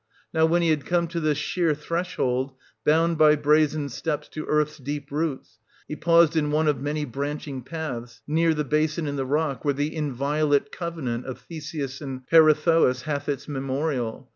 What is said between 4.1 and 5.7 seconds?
to earth's deep roots,